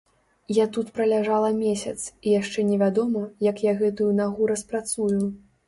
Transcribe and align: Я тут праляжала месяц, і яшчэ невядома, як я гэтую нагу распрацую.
Я 0.55 0.63
тут 0.77 0.87
праляжала 0.95 1.51
месяц, 1.57 1.93
і 2.27 2.33
яшчэ 2.41 2.65
невядома, 2.71 3.23
як 3.51 3.63
я 3.69 3.77
гэтую 3.85 4.11
нагу 4.25 4.51
распрацую. 4.57 5.15